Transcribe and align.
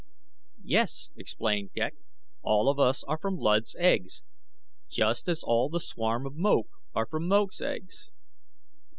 "Yes," 0.63 1.11
explained 1.15 1.73
Ghek, 1.75 1.93
"all 2.41 2.69
of 2.69 2.79
us 2.79 3.03
are 3.03 3.19
from 3.19 3.37
Luud's 3.37 3.75
eggs, 3.77 4.23
just 4.89 5.27
as 5.29 5.43
all 5.43 5.69
the 5.69 5.79
swarm 5.79 6.25
of 6.25 6.33
Moak 6.33 6.65
are 6.95 7.05
from 7.05 7.27
Moak's 7.27 7.61
eggs." 7.61 8.09